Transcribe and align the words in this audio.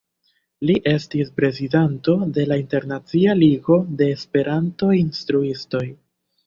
Li 0.69 0.75
estis 0.91 1.29
prezidanto 1.41 2.17
de 2.39 2.47
la 2.53 2.59
Internacia 2.63 3.39
Ligo 3.45 3.81
de 4.01 4.11
Esperanto-Instruistoj. 4.19 5.89